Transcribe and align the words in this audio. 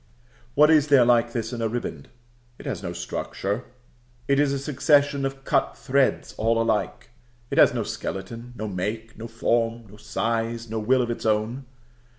What 0.55 0.71
is 0.71 0.87
there 0.87 1.05
like 1.05 1.31
this 1.31 1.53
in 1.53 1.61
a 1.61 1.67
riband? 1.67 2.07
It 2.57 2.65
has 2.65 2.81
no 2.81 2.91
structure: 2.91 3.65
it 4.27 4.39
is 4.39 4.51
a 4.51 4.57
succession 4.57 5.25
of 5.27 5.43
cut 5.43 5.77
threads 5.77 6.33
all 6.39 6.59
alike; 6.59 7.11
it 7.51 7.59
has 7.59 7.71
no 7.71 7.83
skeleton, 7.83 8.53
no 8.55 8.67
make, 8.67 9.15
no 9.15 9.27
form, 9.27 9.85
no 9.87 9.97
size, 9.97 10.67
no 10.71 10.79
will 10.79 11.03
of 11.03 11.11
its 11.11 11.27
own. 11.27 11.65